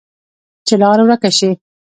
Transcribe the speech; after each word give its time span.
چې 0.67 0.73
لار 0.81 0.97
ورکه 1.03 1.29
شي، 1.37 1.49